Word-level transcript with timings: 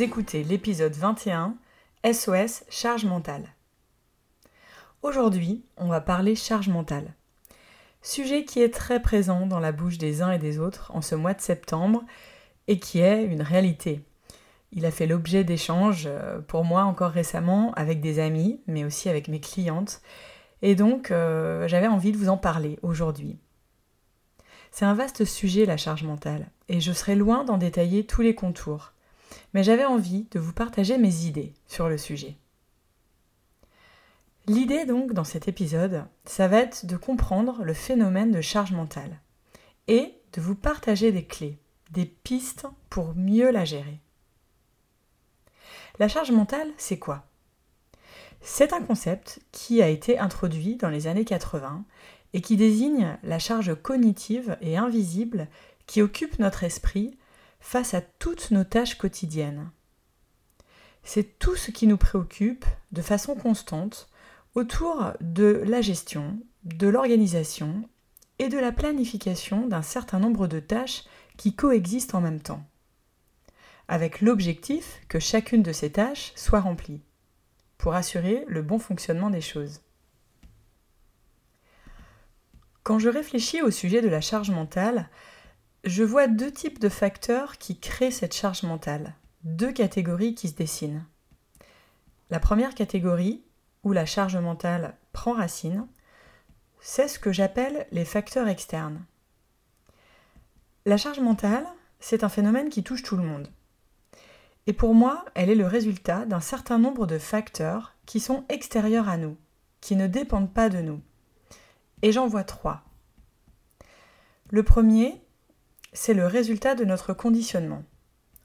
Écoutez 0.00 0.44
l'épisode 0.44 0.94
21 0.94 1.56
SOS 2.04 2.62
charge 2.68 3.04
mentale. 3.04 3.48
Aujourd'hui, 5.02 5.64
on 5.76 5.88
va 5.88 6.00
parler 6.00 6.36
charge 6.36 6.68
mentale. 6.68 7.14
Sujet 8.00 8.44
qui 8.44 8.62
est 8.62 8.72
très 8.72 9.02
présent 9.02 9.46
dans 9.46 9.58
la 9.58 9.72
bouche 9.72 9.98
des 9.98 10.22
uns 10.22 10.30
et 10.30 10.38
des 10.38 10.60
autres 10.60 10.92
en 10.94 11.02
ce 11.02 11.16
mois 11.16 11.34
de 11.34 11.40
septembre 11.40 12.04
et 12.68 12.78
qui 12.78 13.00
est 13.00 13.24
une 13.24 13.42
réalité. 13.42 14.00
Il 14.70 14.86
a 14.86 14.92
fait 14.92 15.08
l'objet 15.08 15.42
d'échanges 15.42 16.04
euh, 16.06 16.38
pour 16.40 16.64
moi 16.64 16.84
encore 16.84 17.10
récemment 17.10 17.72
avec 17.72 18.00
des 18.00 18.20
amis, 18.20 18.60
mais 18.68 18.84
aussi 18.84 19.08
avec 19.08 19.26
mes 19.26 19.40
clientes. 19.40 20.00
Et 20.62 20.76
donc, 20.76 21.10
euh, 21.10 21.66
j'avais 21.66 21.88
envie 21.88 22.12
de 22.12 22.18
vous 22.18 22.28
en 22.28 22.36
parler 22.36 22.78
aujourd'hui. 22.82 23.36
C'est 24.70 24.84
un 24.84 24.94
vaste 24.94 25.24
sujet, 25.24 25.66
la 25.66 25.76
charge 25.76 26.04
mentale, 26.04 26.50
et 26.68 26.80
je 26.80 26.92
serai 26.92 27.16
loin 27.16 27.42
d'en 27.42 27.58
détailler 27.58 28.06
tous 28.06 28.22
les 28.22 28.36
contours 28.36 28.92
mais 29.54 29.62
j'avais 29.62 29.84
envie 29.84 30.26
de 30.30 30.38
vous 30.38 30.52
partager 30.52 30.98
mes 30.98 31.24
idées 31.24 31.54
sur 31.66 31.88
le 31.88 31.98
sujet. 31.98 32.36
L'idée 34.46 34.86
donc 34.86 35.12
dans 35.12 35.24
cet 35.24 35.46
épisode, 35.46 36.04
ça 36.24 36.48
va 36.48 36.58
être 36.58 36.86
de 36.86 36.96
comprendre 36.96 37.62
le 37.62 37.74
phénomène 37.74 38.30
de 38.30 38.40
charge 38.40 38.72
mentale 38.72 39.20
et 39.88 40.14
de 40.32 40.40
vous 40.40 40.54
partager 40.54 41.12
des 41.12 41.24
clés, 41.24 41.58
des 41.90 42.06
pistes 42.06 42.66
pour 42.88 43.14
mieux 43.14 43.50
la 43.50 43.64
gérer. 43.64 44.00
La 45.98 46.08
charge 46.08 46.30
mentale, 46.30 46.70
c'est 46.78 46.98
quoi? 46.98 47.26
C'est 48.40 48.72
un 48.72 48.82
concept 48.82 49.40
qui 49.52 49.82
a 49.82 49.88
été 49.88 50.18
introduit 50.18 50.76
dans 50.76 50.88
les 50.90 51.08
années 51.08 51.24
80 51.24 51.84
et 52.32 52.40
qui 52.40 52.56
désigne 52.56 53.18
la 53.22 53.38
charge 53.38 53.74
cognitive 53.82 54.56
et 54.60 54.76
invisible 54.76 55.48
qui 55.86 56.02
occupe 56.02 56.38
notre 56.38 56.64
esprit 56.64 57.18
face 57.60 57.94
à 57.94 58.00
toutes 58.00 58.50
nos 58.50 58.64
tâches 58.64 58.96
quotidiennes. 58.96 59.70
C'est 61.02 61.38
tout 61.38 61.56
ce 61.56 61.70
qui 61.70 61.86
nous 61.86 61.96
préoccupe 61.96 62.64
de 62.92 63.02
façon 63.02 63.34
constante 63.34 64.08
autour 64.54 65.12
de 65.20 65.62
la 65.66 65.80
gestion, 65.80 66.38
de 66.64 66.88
l'organisation 66.88 67.88
et 68.38 68.48
de 68.48 68.58
la 68.58 68.72
planification 68.72 69.66
d'un 69.66 69.82
certain 69.82 70.18
nombre 70.18 70.46
de 70.46 70.60
tâches 70.60 71.04
qui 71.36 71.54
coexistent 71.54 72.14
en 72.14 72.20
même 72.20 72.40
temps, 72.40 72.64
avec 73.86 74.20
l'objectif 74.20 75.00
que 75.08 75.18
chacune 75.18 75.62
de 75.62 75.72
ces 75.72 75.92
tâches 75.92 76.32
soit 76.36 76.60
remplie, 76.60 77.00
pour 77.78 77.94
assurer 77.94 78.44
le 78.48 78.62
bon 78.62 78.78
fonctionnement 78.78 79.30
des 79.30 79.40
choses. 79.40 79.80
Quand 82.82 82.98
je 82.98 83.08
réfléchis 83.08 83.62
au 83.62 83.70
sujet 83.70 84.02
de 84.02 84.08
la 84.08 84.20
charge 84.20 84.50
mentale, 84.50 85.08
je 85.88 86.04
vois 86.04 86.28
deux 86.28 86.50
types 86.50 86.78
de 86.78 86.90
facteurs 86.90 87.56
qui 87.56 87.78
créent 87.78 88.10
cette 88.10 88.34
charge 88.34 88.62
mentale, 88.62 89.14
deux 89.44 89.72
catégories 89.72 90.34
qui 90.34 90.48
se 90.48 90.54
dessinent. 90.54 91.06
La 92.28 92.40
première 92.40 92.74
catégorie, 92.74 93.42
où 93.84 93.92
la 93.92 94.04
charge 94.04 94.36
mentale 94.36 94.96
prend 95.14 95.32
racine, 95.32 95.86
c'est 96.80 97.08
ce 97.08 97.18
que 97.18 97.32
j'appelle 97.32 97.86
les 97.90 98.04
facteurs 98.04 98.48
externes. 98.48 99.02
La 100.84 100.98
charge 100.98 101.20
mentale, 101.20 101.66
c'est 102.00 102.22
un 102.22 102.28
phénomène 102.28 102.68
qui 102.68 102.82
touche 102.82 103.02
tout 103.02 103.16
le 103.16 103.22
monde. 103.22 103.48
Et 104.66 104.74
pour 104.74 104.94
moi, 104.94 105.24
elle 105.34 105.48
est 105.48 105.54
le 105.54 105.66
résultat 105.66 106.26
d'un 106.26 106.40
certain 106.40 106.78
nombre 106.78 107.06
de 107.06 107.18
facteurs 107.18 107.94
qui 108.04 108.20
sont 108.20 108.44
extérieurs 108.50 109.08
à 109.08 109.16
nous, 109.16 109.38
qui 109.80 109.96
ne 109.96 110.06
dépendent 110.06 110.52
pas 110.52 110.68
de 110.68 110.82
nous. 110.82 111.00
Et 112.02 112.12
j'en 112.12 112.26
vois 112.26 112.44
trois. 112.44 112.82
Le 114.50 114.62
premier, 114.62 115.22
c'est 115.92 116.14
le 116.14 116.26
résultat 116.26 116.74
de 116.74 116.84
notre 116.84 117.12
conditionnement 117.12 117.82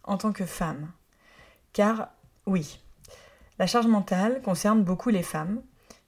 en 0.03 0.17
tant 0.17 0.31
que 0.31 0.45
femme. 0.45 0.91
Car 1.71 2.09
oui, 2.45 2.79
la 3.59 3.67
charge 3.67 3.87
mentale 3.87 4.41
concerne 4.41 4.83
beaucoup 4.83 5.09
les 5.09 5.23
femmes. 5.23 5.61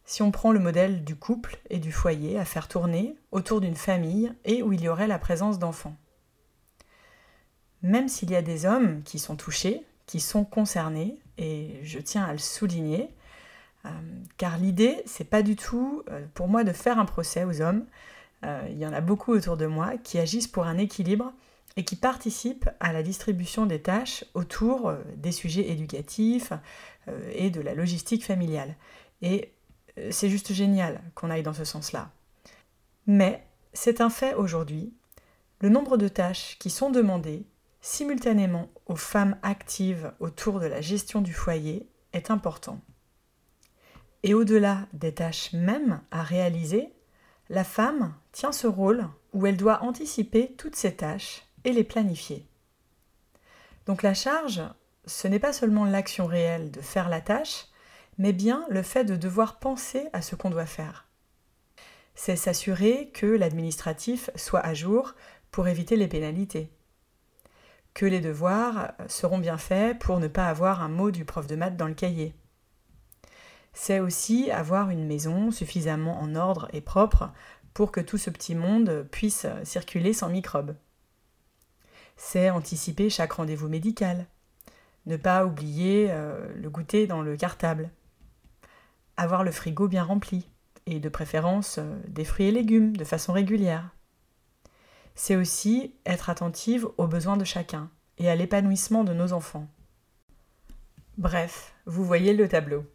Si 0.06 0.22
on 0.22 0.32
prend 0.32 0.52
le 0.52 0.60
modèle 0.60 1.04
du 1.04 1.16
couple 1.16 1.58
et 1.70 1.80
du 1.80 1.92
foyer 1.92 2.38
à 2.38 2.46
faire 2.46 2.68
tourner 2.68 3.16
autour 3.32 3.62
d'une 3.62 3.76
famille 3.76 4.32
et 4.44 4.62
où 4.62 4.72
il 4.74 4.82
y 4.82 4.90
aurait 4.90 5.08
la 5.08 5.18
présence 5.18 5.58
d'enfants. 5.58 5.96
Même 7.82 8.08
s'il 8.08 8.32
y 8.32 8.36
a 8.36 8.42
des 8.42 8.66
hommes 8.66 9.02
qui 9.04 9.20
sont 9.20 9.36
touchés, 9.36 9.84
qui 10.06 10.20
sont 10.20 10.46
concernés, 10.46 11.20
et 11.38 11.80
je 11.84 12.00
tiens 12.00 12.24
à 12.24 12.32
le 12.32 12.38
souligner, 12.40 13.10
euh, 13.86 13.90
car 14.38 14.58
l'idée, 14.58 15.02
c'est 15.06 15.30
pas 15.30 15.42
du 15.42 15.56
tout 15.56 16.04
euh, 16.10 16.26
pour 16.34 16.48
moi 16.48 16.64
de 16.64 16.72
faire 16.72 17.00
un 17.00 17.06
procès 17.06 17.44
aux 17.44 17.62
hommes, 17.62 17.86
euh, 18.44 18.68
il 18.70 18.78
y 18.78 18.86
en 18.86 18.94
a 18.94 19.02
beaucoup 19.02 19.34
autour 19.34 19.58
de 19.58 19.66
moi 19.66 19.98
qui 19.98 20.20
agissent 20.20 20.48
pour 20.48 20.66
un 20.66 20.78
équilibre 20.78 21.34
et 21.78 21.84
qui 21.84 21.96
participent 21.96 22.70
à 22.80 22.94
la 22.94 23.04
distribution 23.04 23.66
des 23.66 23.82
tâches 23.82 24.26
autour 24.34 24.90
euh, 24.90 24.98
des 25.18 25.32
sujets 25.32 25.70
éducatifs 25.70 26.54
euh, 27.08 27.32
et 27.34 27.50
de 27.50 27.62
la 27.62 27.74
logistique 27.74 28.26
familiale. 28.26 28.76
Et 29.22 29.52
c'est 30.12 30.30
juste 30.30 30.52
génial 30.52 31.02
qu'on 31.14 31.30
aille 31.30 31.44
dans 31.44 31.54
ce 31.54 31.64
sens-là. 31.64 32.12
Mais 33.08 33.46
c'est 33.72 34.02
un 34.02 34.10
fait 34.10 34.34
aujourd'hui, 34.34 34.94
le 35.62 35.70
nombre 35.70 35.96
de 35.96 36.10
tâches 36.10 36.58
qui 36.60 36.70
sont 36.70 36.90
demandées 36.90 37.46
simultanément 37.80 38.68
aux 38.88 38.96
femmes 38.98 39.38
actives 39.42 40.12
autour 40.20 40.60
de 40.60 40.66
la 40.66 40.82
gestion 40.82 41.22
du 41.22 41.34
foyer 41.34 41.88
est 42.14 42.30
important. 42.30 42.82
Et 44.24 44.34
au-delà 44.34 44.88
des 44.94 45.14
tâches 45.14 45.54
mêmes 45.54 46.02
à 46.12 46.24
réaliser, 46.24 46.92
la 47.50 47.64
femme 47.64 48.14
tient 48.32 48.52
ce 48.52 48.68
rôle 48.68 49.08
où 49.34 49.46
elle 49.46 49.58
doit 49.58 49.84
anticiper 49.84 50.54
toutes 50.58 50.76
ses 50.76 50.96
tâches 50.96 51.44
et 51.64 51.72
les 51.72 51.84
planifier. 51.84 52.48
Donc 53.86 54.02
la 54.02 54.14
charge, 54.14 54.64
ce 55.06 55.28
n'est 55.28 55.40
pas 55.40 55.54
seulement 55.54 55.86
l'action 55.86 56.26
réelle 56.26 56.72
de 56.72 56.82
faire 56.82 57.10
la 57.10 57.22
tâche, 57.22 57.68
mais 58.18 58.34
bien 58.34 58.66
le 58.70 58.82
fait 58.82 59.04
de 59.06 59.16
devoir 59.16 59.60
penser 59.60 60.08
à 60.14 60.22
ce 60.22 60.36
qu'on 60.36 60.50
doit 60.50 60.66
faire. 60.66 61.06
C'est 62.16 62.36
s'assurer 62.36 63.10
que 63.14 63.26
l'administratif 63.26 64.30
soit 64.36 64.66
à 64.66 64.74
jour 64.74 65.14
pour 65.52 65.68
éviter 65.68 65.98
les 65.98 66.08
pénalités, 66.08 66.72
que 67.94 68.06
les 68.06 68.22
devoirs 68.22 68.94
seront 69.08 69.38
bien 69.38 69.58
faits 69.58 70.00
pour 70.00 70.20
ne 70.20 70.28
pas 70.28 70.48
avoir 70.48 70.82
un 70.82 70.90
mot 70.90 71.12
du 71.12 71.26
prof 71.26 71.46
de 71.46 71.56
maths 71.56 71.78
dans 71.78 71.88
le 71.88 71.94
cahier, 71.94 72.34
c'est 73.76 74.00
aussi 74.00 74.50
avoir 74.50 74.90
une 74.90 75.06
maison 75.06 75.52
suffisamment 75.52 76.20
en 76.20 76.36
ordre 76.36 76.70
et 76.74 76.82
propre 76.82 77.32
pour 77.74 77.92
que 77.92 78.00
tout 78.00 78.18
ce 78.18 78.30
petit 78.30 78.56
monde 78.56 79.06
puisse 79.12 79.46
circuler 79.64 80.14
sans 80.14 80.30
microbes. 80.30 80.76
C'est 82.16 82.50
anticiper 82.50 83.10
chaque 83.10 83.34
rendez-vous 83.34 83.68
médical, 83.68 84.28
ne 85.06 85.18
pas 85.18 85.46
oublier 85.46 86.08
euh, 86.10 86.48
le 86.56 86.70
goûter 86.70 87.06
dans 87.06 87.22
le 87.22 87.36
cartable, 87.36 87.90
avoir 89.18 89.44
le 89.44 89.52
frigo 89.52 89.90
bien 89.90 90.04
rempli, 90.04 90.50
et 90.86 91.02
de 91.02 91.10
préférence 91.10 91.78
euh, 91.78 92.00
des 92.08 92.24
fruits 92.24 92.48
et 92.48 92.52
légumes 92.52 92.96
de 92.96 93.04
façon 93.04 93.34
régulière. 93.34 93.90
C'est 95.16 95.36
aussi 95.36 95.96
être 96.06 96.30
attentive 96.30 96.88
aux 96.98 97.08
besoins 97.08 97.38
de 97.38 97.46
chacun 97.46 97.90
et 98.18 98.30
à 98.30 98.36
l'épanouissement 98.36 99.04
de 99.04 99.14
nos 99.14 99.34
enfants. 99.34 99.68
Bref, 101.18 101.74
vous 101.86 102.06
voyez 102.06 102.34
le 102.34 102.48
tableau. 102.48 102.86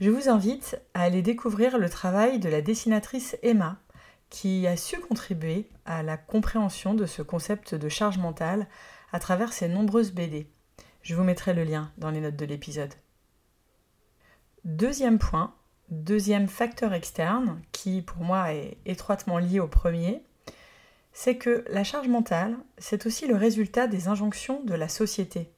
Je 0.00 0.10
vous 0.10 0.28
invite 0.28 0.80
à 0.94 1.02
aller 1.02 1.22
découvrir 1.22 1.78
le 1.78 1.88
travail 1.88 2.38
de 2.38 2.48
la 2.48 2.60
dessinatrice 2.60 3.36
Emma, 3.42 3.78
qui 4.30 4.66
a 4.66 4.76
su 4.76 4.98
contribuer 4.98 5.68
à 5.84 6.02
la 6.02 6.16
compréhension 6.16 6.94
de 6.94 7.06
ce 7.06 7.22
concept 7.22 7.74
de 7.74 7.88
charge 7.88 8.18
mentale 8.18 8.66
à 9.12 9.20
travers 9.20 9.52
ses 9.52 9.68
nombreuses 9.68 10.12
BD. 10.12 10.48
Je 11.02 11.14
vous 11.14 11.22
mettrai 11.22 11.52
le 11.52 11.64
lien 11.64 11.92
dans 11.98 12.10
les 12.10 12.20
notes 12.20 12.36
de 12.36 12.46
l'épisode. 12.46 12.94
Deuxième 14.64 15.18
point, 15.18 15.54
deuxième 15.90 16.48
facteur 16.48 16.94
externe 16.94 17.60
qui 17.72 18.00
pour 18.00 18.22
moi 18.24 18.54
est 18.54 18.78
étroitement 18.86 19.38
lié 19.38 19.60
au 19.60 19.68
premier, 19.68 20.24
c'est 21.12 21.36
que 21.36 21.64
la 21.68 21.84
charge 21.84 22.08
mentale, 22.08 22.56
c'est 22.78 23.04
aussi 23.06 23.26
le 23.26 23.36
résultat 23.36 23.86
des 23.86 24.08
injonctions 24.08 24.62
de 24.64 24.74
la 24.74 24.88
société. 24.88 25.52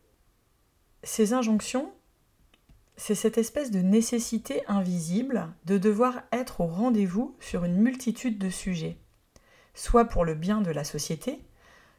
Ces 1.04 1.32
injonctions, 1.32 1.92
c'est 2.96 3.14
cette 3.14 3.38
espèce 3.38 3.70
de 3.70 3.80
nécessité 3.80 4.62
invisible 4.68 5.48
de 5.64 5.78
devoir 5.78 6.22
être 6.32 6.60
au 6.60 6.66
rendez-vous 6.66 7.36
sur 7.40 7.64
une 7.64 7.76
multitude 7.76 8.38
de 8.38 8.50
sujets, 8.50 8.98
soit 9.74 10.04
pour 10.04 10.24
le 10.24 10.34
bien 10.34 10.60
de 10.60 10.70
la 10.70 10.84
société, 10.84 11.40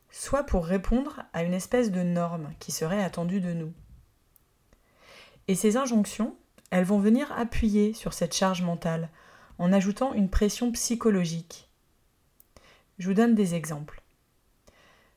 soit 0.09 0.43
pour 0.43 0.65
répondre 0.65 1.23
à 1.33 1.43
une 1.43 1.53
espèce 1.53 1.91
de 1.91 2.01
norme 2.01 2.53
qui 2.59 2.71
serait 2.71 3.03
attendue 3.03 3.41
de 3.41 3.53
nous. 3.53 3.73
Et 5.47 5.55
ces 5.55 5.77
injonctions, 5.77 6.35
elles 6.71 6.85
vont 6.85 6.99
venir 6.99 7.31
appuyer 7.33 7.93
sur 7.93 8.13
cette 8.13 8.33
charge 8.33 8.61
mentale 8.61 9.09
en 9.57 9.73
ajoutant 9.73 10.13
une 10.13 10.29
pression 10.29 10.71
psychologique. 10.71 11.69
Je 12.97 13.07
vous 13.07 13.13
donne 13.13 13.35
des 13.35 13.55
exemples. 13.55 14.01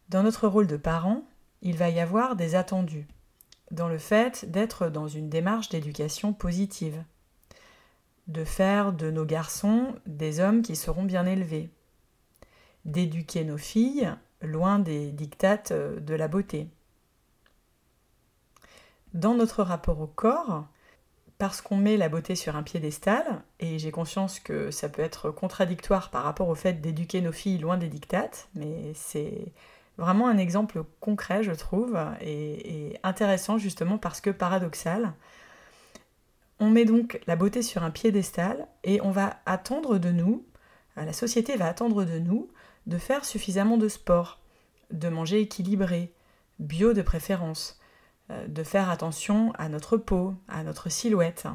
Dans 0.08 0.22
notre 0.22 0.48
rôle 0.48 0.66
de 0.66 0.76
parent, 0.76 1.22
il 1.62 1.76
va 1.76 1.88
y 1.88 2.00
avoir 2.00 2.34
des 2.34 2.54
attendus, 2.54 3.06
dans 3.70 3.88
le 3.88 3.98
fait 3.98 4.50
d'être 4.50 4.88
dans 4.88 5.08
une 5.08 5.28
démarche 5.28 5.68
d'éducation 5.68 6.32
positive, 6.32 7.02
de 8.26 8.44
faire 8.44 8.92
de 8.92 9.10
nos 9.10 9.24
garçons 9.24 9.94
des 10.06 10.40
hommes 10.40 10.62
qui 10.62 10.76
seront 10.76 11.04
bien 11.04 11.26
élevés, 11.26 11.70
d'éduquer 12.84 13.44
nos 13.44 13.58
filles 13.58 14.12
loin 14.42 14.78
des 14.78 15.10
dictates 15.12 15.72
de 15.72 16.14
la 16.14 16.28
beauté. 16.28 16.68
Dans 19.14 19.34
notre 19.34 19.62
rapport 19.62 20.00
au 20.00 20.06
corps, 20.06 20.66
parce 21.38 21.60
qu'on 21.60 21.76
met 21.76 21.96
la 21.96 22.08
beauté 22.08 22.34
sur 22.34 22.56
un 22.56 22.62
piédestal, 22.62 23.42
et 23.60 23.78
j'ai 23.78 23.90
conscience 23.90 24.40
que 24.40 24.70
ça 24.70 24.88
peut 24.88 25.02
être 25.02 25.30
contradictoire 25.30 26.10
par 26.10 26.24
rapport 26.24 26.48
au 26.48 26.54
fait 26.54 26.80
d'éduquer 26.80 27.20
nos 27.20 27.32
filles 27.32 27.58
loin 27.58 27.78
des 27.78 27.88
dictates, 27.88 28.48
mais 28.54 28.92
c'est 28.94 29.52
vraiment 29.98 30.28
un 30.28 30.38
exemple 30.38 30.84
concret, 31.00 31.42
je 31.42 31.52
trouve, 31.52 31.98
et, 32.20 32.98
intéressant 33.02 33.58
justement 33.58 33.98
parce 33.98 34.20
que 34.20 34.30
paradoxal. 34.30 35.12
On 36.60 36.70
met 36.70 36.84
donc 36.84 37.20
la 37.26 37.36
beauté 37.36 37.62
sur 37.62 37.82
un 37.82 37.90
piédestal 37.90 38.66
et 38.84 39.00
on 39.02 39.10
va 39.10 39.36
attendre 39.46 39.98
de 39.98 40.10
nous, 40.10 40.44
euh, 40.96 41.04
la 41.04 41.12
société 41.12 41.56
va 41.56 41.66
attendre 41.66 42.04
de 42.04 42.18
nous, 42.18 42.48
de 42.86 42.98
faire 42.98 43.24
suffisamment 43.24 43.76
de 43.76 43.88
sport, 43.88 44.40
de 44.90 45.08
manger 45.08 45.40
équilibré, 45.40 46.12
bio 46.58 46.94
de 46.94 47.02
préférence, 47.02 47.78
euh, 48.30 48.46
de 48.48 48.62
faire 48.64 48.90
attention 48.90 49.52
à 49.52 49.68
notre 49.68 49.96
peau, 49.96 50.34
à 50.48 50.64
notre 50.64 50.88
silhouette. 50.88 51.46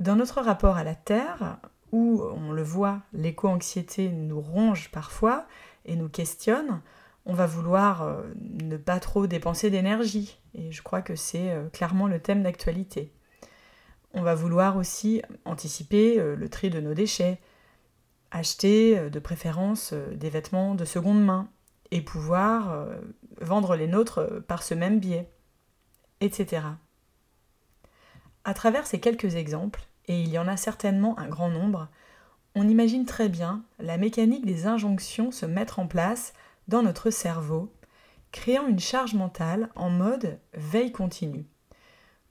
Dans 0.00 0.16
notre 0.16 0.40
rapport 0.40 0.76
à 0.76 0.84
la 0.84 0.94
Terre, 0.94 1.58
où 1.92 2.22
on 2.22 2.52
le 2.52 2.62
voit, 2.62 3.00
l'éco-anxiété 3.12 4.08
nous 4.08 4.40
ronge 4.40 4.90
parfois, 4.90 5.46
et 5.86 5.96
nous 5.96 6.08
questionne, 6.08 6.82
on 7.26 7.34
va 7.34 7.46
vouloir 7.46 8.02
euh, 8.02 8.22
ne 8.38 8.76
pas 8.76 9.00
trop 9.00 9.26
dépenser 9.26 9.68
d'énergie. 9.70 10.38
Et 10.54 10.70
je 10.70 10.82
crois 10.82 11.02
que 11.02 11.16
c'est 11.16 11.50
euh, 11.50 11.68
clairement 11.68 12.06
le 12.06 12.20
thème 12.20 12.42
d'actualité. 12.42 13.12
On 14.14 14.22
va 14.22 14.34
vouloir 14.34 14.76
aussi 14.76 15.22
anticiper 15.44 16.18
euh, 16.18 16.36
le 16.36 16.48
tri 16.48 16.70
de 16.70 16.80
nos 16.80 16.94
déchets, 16.94 17.40
acheter 18.30 19.08
de 19.08 19.18
préférence 19.18 19.92
des 19.92 20.30
vêtements 20.30 20.74
de 20.74 20.84
seconde 20.84 21.24
main 21.24 21.48
et 21.92 22.02
pouvoir 22.02 22.86
vendre 23.40 23.76
les 23.76 23.86
nôtres 23.86 24.42
par 24.48 24.64
ce 24.64 24.74
même 24.74 24.98
biais, 24.98 25.30
etc. 26.20 26.62
À 28.44 28.52
travers 28.52 28.84
ces 28.84 28.98
quelques 28.98 29.36
exemples, 29.36 29.86
et 30.08 30.20
il 30.20 30.28
y 30.28 30.38
en 30.38 30.48
a 30.48 30.56
certainement 30.56 31.16
un 31.20 31.28
grand 31.28 31.48
nombre, 31.48 31.88
on 32.56 32.66
imagine 32.70 33.04
très 33.04 33.28
bien 33.28 33.62
la 33.78 33.98
mécanique 33.98 34.46
des 34.46 34.66
injonctions 34.66 35.30
se 35.30 35.44
mettre 35.44 35.78
en 35.78 35.86
place 35.86 36.32
dans 36.68 36.82
notre 36.82 37.10
cerveau, 37.10 37.70
créant 38.32 38.66
une 38.66 38.80
charge 38.80 39.12
mentale 39.12 39.68
en 39.76 39.90
mode 39.90 40.40
veille 40.54 40.90
continue, 40.90 41.44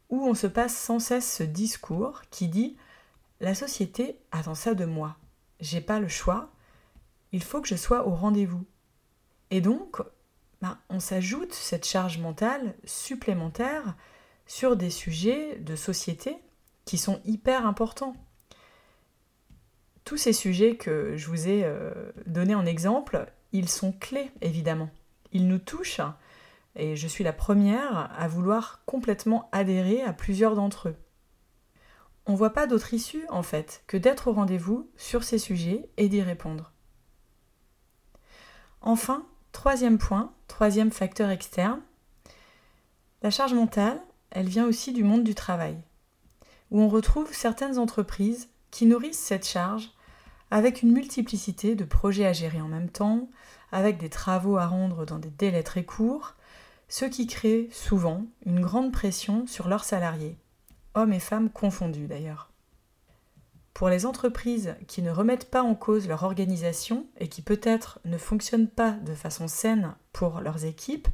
où 0.09 0.25
on 0.25 0.33
se 0.33 0.47
passe 0.47 0.75
sans 0.75 0.97
cesse 0.97 1.31
ce 1.31 1.43
discours 1.43 2.23
qui 2.31 2.47
dit 2.47 2.75
La 3.39 3.53
société 3.53 4.17
attend 4.31 4.55
ça 4.55 4.73
de 4.73 4.85
moi, 4.85 5.15
j'ai 5.59 5.79
pas 5.79 5.99
le 5.99 6.07
choix, 6.07 6.49
il 7.31 7.43
faut 7.43 7.61
que 7.61 7.67
je 7.67 7.75
sois 7.75 8.07
au 8.07 8.15
rendez-vous. 8.15 8.65
Et 9.51 9.61
donc, 9.61 10.01
ben, 10.59 10.79
on 10.89 10.99
s'ajoute 10.99 11.53
cette 11.53 11.85
charge 11.85 12.17
mentale 12.17 12.73
supplémentaire 12.83 13.95
sur 14.47 14.75
des 14.75 14.89
sujets 14.89 15.59
de 15.59 15.75
société 15.75 16.35
qui 16.83 16.97
sont 16.97 17.21
hyper 17.25 17.67
importants 17.67 18.15
tous 20.05 20.17
ces 20.17 20.33
sujets 20.33 20.77
que 20.77 21.17
je 21.17 21.27
vous 21.27 21.47
ai 21.47 21.63
euh, 21.65 22.11
donnés 22.27 22.55
en 22.55 22.65
exemple, 22.65 23.25
ils 23.51 23.69
sont 23.69 23.91
clés, 23.91 24.31
évidemment. 24.41 24.89
Ils 25.31 25.47
nous 25.47 25.57
touchent 25.57 26.01
et 26.75 26.95
je 26.95 27.07
suis 27.07 27.23
la 27.23 27.33
première 27.33 28.11
à 28.17 28.27
vouloir 28.27 28.83
complètement 28.85 29.49
adhérer 29.51 30.01
à 30.03 30.13
plusieurs 30.13 30.55
d'entre 30.55 30.89
eux. 30.89 30.95
On 32.27 32.33
ne 32.33 32.37
voit 32.37 32.53
pas 32.53 32.67
d'autre 32.67 32.93
issue, 32.93 33.25
en 33.29 33.43
fait, 33.43 33.83
que 33.87 33.97
d'être 33.97 34.27
au 34.27 34.33
rendez-vous 34.33 34.89
sur 34.95 35.23
ces 35.23 35.39
sujets 35.39 35.89
et 35.97 36.07
d'y 36.07 36.21
répondre. 36.21 36.71
Enfin, 38.81 39.25
troisième 39.51 39.97
point, 39.97 40.33
troisième 40.47 40.91
facteur 40.91 41.29
externe, 41.29 41.81
la 43.21 43.31
charge 43.31 43.53
mentale, 43.53 43.99
elle 44.29 44.47
vient 44.47 44.67
aussi 44.67 44.91
du 44.91 45.03
monde 45.03 45.23
du 45.23 45.33
travail, 45.33 45.77
où 46.69 46.81
on 46.81 46.89
retrouve 46.89 47.33
certaines 47.33 47.79
entreprises 47.79 48.49
qui 48.69 48.85
nourrissent 48.85 49.17
cette 49.17 49.47
charge 49.47 49.94
avec 50.55 50.83
une 50.83 50.93
multiplicité 50.93 51.75
de 51.75 51.83
projets 51.83 52.25
à 52.25 52.31
gérer 52.31 52.61
en 52.61 52.69
même 52.69 52.89
temps, 52.89 53.27
avec 53.73 53.97
des 53.97 54.07
travaux 54.07 54.55
à 54.55 54.67
rendre 54.67 55.05
dans 55.05 55.19
des 55.19 55.29
délais 55.29 55.63
très 55.63 55.83
courts, 55.83 56.35
ce 56.87 57.03
qui 57.03 57.27
crée 57.27 57.67
souvent 57.73 58.23
une 58.45 58.61
grande 58.61 58.93
pression 58.93 59.45
sur 59.47 59.67
leurs 59.67 59.83
salariés, 59.83 60.37
hommes 60.93 61.11
et 61.11 61.19
femmes 61.19 61.49
confondus 61.49 62.07
d'ailleurs. 62.07 62.53
Pour 63.73 63.89
les 63.89 64.05
entreprises 64.05 64.77
qui 64.87 65.01
ne 65.01 65.11
remettent 65.11 65.51
pas 65.51 65.61
en 65.61 65.75
cause 65.75 66.07
leur 66.07 66.23
organisation 66.23 67.05
et 67.17 67.27
qui 67.27 67.41
peut-être 67.41 67.99
ne 68.05 68.17
fonctionnent 68.17 68.69
pas 68.69 68.91
de 68.91 69.13
façon 69.13 69.49
saine 69.49 69.93
pour 70.13 70.39
leurs 70.39 70.63
équipes, 70.63 71.09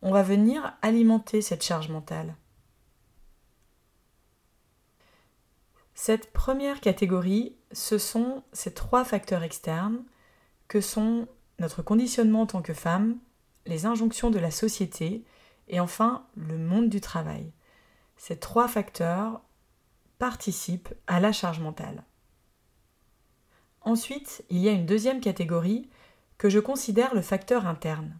on 0.00 0.12
va 0.12 0.22
venir 0.22 0.76
alimenter 0.80 1.42
cette 1.42 1.64
charge 1.64 1.88
mentale. 1.88 2.36
Cette 5.98 6.30
première 6.30 6.82
catégorie, 6.82 7.56
ce 7.76 7.98
sont 7.98 8.42
ces 8.52 8.72
trois 8.72 9.04
facteurs 9.04 9.42
externes 9.42 10.02
que 10.66 10.80
sont 10.80 11.28
notre 11.58 11.82
conditionnement 11.82 12.42
en 12.42 12.46
tant 12.46 12.62
que 12.62 12.72
femme, 12.72 13.18
les 13.66 13.84
injonctions 13.84 14.30
de 14.30 14.38
la 14.38 14.50
société 14.50 15.24
et 15.68 15.78
enfin 15.78 16.26
le 16.36 16.56
monde 16.56 16.88
du 16.88 17.00
travail. 17.00 17.52
Ces 18.16 18.38
trois 18.38 18.66
facteurs 18.66 19.42
participent 20.18 20.94
à 21.06 21.20
la 21.20 21.32
charge 21.32 21.60
mentale. 21.60 22.02
Ensuite, 23.82 24.42
il 24.48 24.58
y 24.58 24.68
a 24.68 24.72
une 24.72 24.86
deuxième 24.86 25.20
catégorie 25.20 25.90
que 26.38 26.48
je 26.48 26.58
considère 26.58 27.14
le 27.14 27.20
facteur 27.20 27.66
interne. 27.66 28.18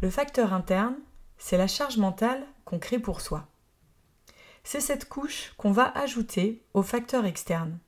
Le 0.00 0.10
facteur 0.10 0.52
interne, 0.52 0.96
c'est 1.38 1.58
la 1.58 1.66
charge 1.66 1.96
mentale 1.96 2.46
qu'on 2.64 2.78
crée 2.78 3.00
pour 3.00 3.20
soi 3.20 3.48
c'est 4.68 4.82
cette 4.82 5.08
couche 5.08 5.54
qu'on 5.56 5.72
va 5.72 5.90
ajouter 5.96 6.62
au 6.74 6.82
facteur 6.82 7.24
externe. 7.24 7.78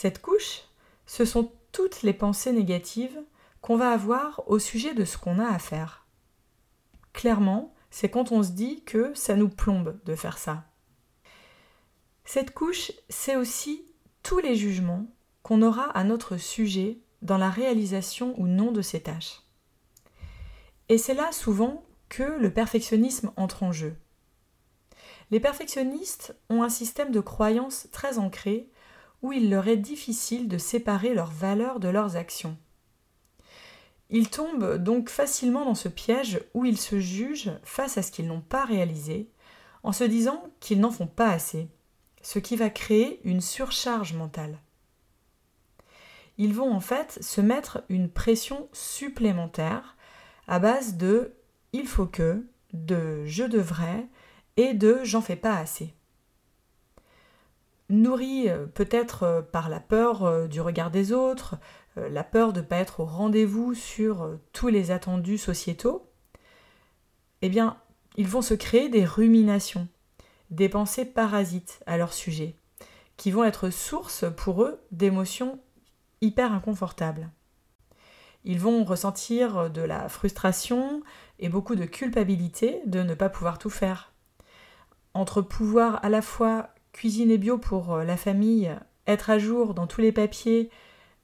Cette 0.00 0.22
couche, 0.22 0.60
ce 1.06 1.24
sont 1.24 1.50
toutes 1.72 2.02
les 2.02 2.12
pensées 2.12 2.52
négatives 2.52 3.20
qu'on 3.60 3.76
va 3.76 3.90
avoir 3.90 4.48
au 4.48 4.60
sujet 4.60 4.94
de 4.94 5.04
ce 5.04 5.18
qu'on 5.18 5.40
a 5.40 5.48
à 5.48 5.58
faire. 5.58 6.06
Clairement, 7.12 7.74
c'est 7.90 8.08
quand 8.08 8.30
on 8.30 8.44
se 8.44 8.52
dit 8.52 8.84
que 8.84 9.12
ça 9.14 9.34
nous 9.34 9.48
plombe 9.48 9.98
de 10.04 10.14
faire 10.14 10.38
ça. 10.38 10.62
Cette 12.24 12.54
couche, 12.54 12.92
c'est 13.08 13.34
aussi 13.34 13.86
tous 14.22 14.38
les 14.38 14.54
jugements 14.54 15.04
qu'on 15.42 15.62
aura 15.62 15.86
à 15.86 16.04
notre 16.04 16.36
sujet 16.36 17.00
dans 17.22 17.36
la 17.36 17.50
réalisation 17.50 18.40
ou 18.40 18.46
non 18.46 18.70
de 18.70 18.82
ces 18.82 19.00
tâches. 19.00 19.40
Et 20.88 20.96
c'est 20.96 21.14
là 21.14 21.32
souvent 21.32 21.84
que 22.08 22.22
le 22.22 22.52
perfectionnisme 22.52 23.32
entre 23.34 23.64
en 23.64 23.72
jeu. 23.72 23.96
Les 25.32 25.40
perfectionnistes 25.40 26.36
ont 26.50 26.62
un 26.62 26.68
système 26.68 27.10
de 27.10 27.18
croyance 27.18 27.88
très 27.90 28.18
ancré 28.18 28.70
où 29.22 29.32
il 29.32 29.50
leur 29.50 29.68
est 29.68 29.76
difficile 29.76 30.48
de 30.48 30.58
séparer 30.58 31.14
leurs 31.14 31.30
valeurs 31.30 31.80
de 31.80 31.88
leurs 31.88 32.16
actions. 32.16 32.56
Ils 34.10 34.30
tombent 34.30 34.76
donc 34.76 35.10
facilement 35.10 35.64
dans 35.64 35.74
ce 35.74 35.88
piège 35.88 36.40
où 36.54 36.64
ils 36.64 36.78
se 36.78 36.98
jugent 36.98 37.52
face 37.62 37.98
à 37.98 38.02
ce 38.02 38.10
qu'ils 38.10 38.26
n'ont 38.26 38.40
pas 38.40 38.64
réalisé, 38.64 39.30
en 39.82 39.92
se 39.92 40.04
disant 40.04 40.42
qu'ils 40.60 40.80
n'en 40.80 40.90
font 40.90 41.06
pas 41.06 41.30
assez, 41.30 41.68
ce 42.22 42.38
qui 42.38 42.56
va 42.56 42.70
créer 42.70 43.20
une 43.24 43.40
surcharge 43.40 44.14
mentale. 44.14 44.58
Ils 46.38 46.54
vont 46.54 46.72
en 46.72 46.80
fait 46.80 47.18
se 47.22 47.40
mettre 47.40 47.82
une 47.88 48.08
pression 48.08 48.68
supplémentaire 48.72 49.96
à 50.46 50.58
base 50.58 50.96
de 50.96 51.34
il 51.72 51.86
faut 51.86 52.06
que, 52.06 52.46
de 52.72 53.24
je 53.26 53.44
devrais, 53.44 54.06
et 54.56 54.72
de 54.72 55.00
j'en 55.04 55.20
fais 55.20 55.36
pas 55.36 55.56
assez. 55.56 55.92
Nourri 57.90 58.48
euh, 58.48 58.66
peut-être 58.66 59.22
euh, 59.22 59.42
par 59.42 59.68
la 59.68 59.80
peur 59.80 60.24
euh, 60.24 60.46
du 60.46 60.60
regard 60.60 60.90
des 60.90 61.12
autres, 61.12 61.56
la 61.96 62.22
peur 62.22 62.52
de 62.52 62.60
ne 62.60 62.64
pas 62.64 62.76
être 62.76 63.00
au 63.00 63.04
rendez-vous 63.04 63.74
sur 63.74 64.38
tous 64.52 64.68
les 64.68 64.92
attendus 64.92 65.36
sociétaux, 65.36 66.08
eh 67.42 67.48
bien, 67.48 67.76
ils 68.16 68.28
vont 68.28 68.40
se 68.40 68.54
créer 68.54 68.88
des 68.88 69.04
ruminations, 69.04 69.88
des 70.50 70.68
pensées 70.68 71.04
parasites 71.04 71.80
à 71.86 71.96
leur 71.96 72.12
sujet, 72.12 72.54
qui 73.16 73.32
vont 73.32 73.42
être 73.42 73.70
source 73.70 74.26
pour 74.36 74.62
eux 74.62 74.80
d'émotions 74.92 75.58
hyper 76.20 76.52
inconfortables. 76.52 77.30
Ils 78.44 78.60
vont 78.60 78.84
ressentir 78.84 79.68
de 79.68 79.82
la 79.82 80.08
frustration 80.08 81.02
et 81.40 81.48
beaucoup 81.48 81.74
de 81.74 81.84
culpabilité 81.84 82.80
de 82.86 83.02
ne 83.02 83.14
pas 83.14 83.28
pouvoir 83.28 83.58
tout 83.58 83.70
faire. 83.70 84.12
Entre 85.14 85.42
pouvoir 85.42 85.98
à 86.04 86.10
la 86.10 86.22
fois 86.22 86.68
cuisiner 86.92 87.38
bio 87.38 87.58
pour 87.58 87.94
euh, 87.94 88.04
la 88.04 88.16
famille, 88.16 88.70
être 89.06 89.30
à 89.30 89.38
jour 89.38 89.74
dans 89.74 89.86
tous 89.86 90.00
les 90.00 90.12
papiers, 90.12 90.70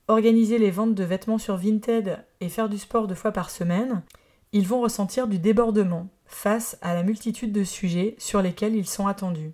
organiser 0.09 0.59
les 0.59 0.71
ventes 0.71 0.95
de 0.95 1.05
vêtements 1.05 1.39
sur 1.39 1.57
Vinted 1.57 2.25
et 2.41 2.49
faire 2.49 2.69
du 2.69 2.79
sport 2.79 3.07
deux 3.07 3.15
fois 3.15 3.33
par 3.33 3.51
semaine, 3.51 4.03
ils 4.53 4.69
vont 4.69 4.81
ressentir 4.81 5.27
du 5.27 5.39
débordement 5.39 6.09
face 6.27 6.79
à 6.81 6.95
la 6.95 7.03
multitude 7.03 7.53
de 7.53 7.65
sujets 7.65 8.15
sur 8.19 8.41
lesquels 8.43 8.77
ils 8.77 8.89
sont 8.89 9.07
attendus. 9.07 9.53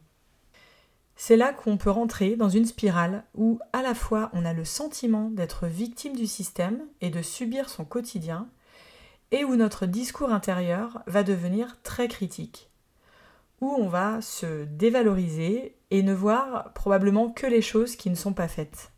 C'est 1.17 1.37
là 1.37 1.53
qu'on 1.53 1.77
peut 1.77 1.91
rentrer 1.91 2.37
dans 2.37 2.49
une 2.49 2.65
spirale 2.65 3.25
où 3.35 3.59
à 3.73 3.83
la 3.83 3.95
fois 3.95 4.31
on 4.33 4.45
a 4.45 4.55
le 4.55 4.65
sentiment 4.65 5.29
d'être 5.31 5.67
victime 5.67 6.17
du 6.17 6.27
système 6.27 6.81
et 7.01 7.11
de 7.11 7.21
subir 7.21 7.69
son 7.69 7.85
quotidien, 7.85 8.49
et 9.31 9.45
où 9.45 9.55
notre 9.55 9.87
discours 9.87 10.33
intérieur 10.33 11.03
va 11.07 11.23
devenir 11.23 11.77
très 11.83 12.09
critique, 12.09 12.71
où 13.61 13.69
on 13.69 13.87
va 13.89 14.21
se 14.23 14.65
dévaloriser 14.65 15.77
et 15.91 16.03
ne 16.03 16.15
voir 16.15 16.73
probablement 16.73 17.31
que 17.31 17.47
les 17.47 17.63
choses 17.63 17.97
qui 17.97 18.11
ne 18.11 18.15
sont 18.15 18.33
pas 18.33 18.49
faites. 18.49 18.93